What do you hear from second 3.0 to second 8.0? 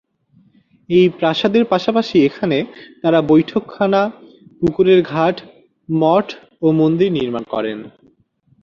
তারা বৈঠকখানা, পুকুরের ঘাট, মঠ ও মন্দির নির্মাণ করেন।